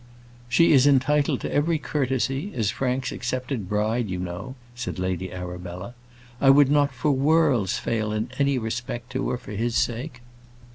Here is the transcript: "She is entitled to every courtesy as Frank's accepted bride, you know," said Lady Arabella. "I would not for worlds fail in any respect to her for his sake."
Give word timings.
"She 0.49 0.73
is 0.73 0.87
entitled 0.87 1.41
to 1.41 1.53
every 1.53 1.77
courtesy 1.77 2.51
as 2.55 2.71
Frank's 2.71 3.11
accepted 3.11 3.69
bride, 3.69 4.09
you 4.09 4.17
know," 4.17 4.55
said 4.73 4.97
Lady 4.97 5.31
Arabella. 5.31 5.93
"I 6.41 6.49
would 6.49 6.71
not 6.71 6.91
for 6.91 7.11
worlds 7.11 7.77
fail 7.77 8.11
in 8.11 8.31
any 8.39 8.57
respect 8.57 9.11
to 9.11 9.29
her 9.29 9.37
for 9.37 9.51
his 9.51 9.75
sake." 9.75 10.21